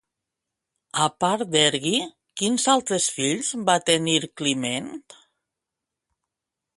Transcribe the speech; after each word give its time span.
A 1.03 1.07
part 1.23 1.49
d'Ergí, 1.55 1.91
quins 2.41 2.65
altres 2.73 3.09
fills 3.17 3.51
va 3.69 3.75
tenir 3.91 4.17
Climen? 4.41 4.89